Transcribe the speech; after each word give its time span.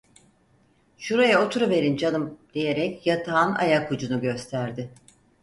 "Şuraya 0.97 1.45
oturuverin 1.47 1.97
canım!" 1.97 2.37
diyerek 2.53 3.07
yatağın 3.07 3.55
ayakucunu 3.55 4.21
gösterdi. 4.21 4.89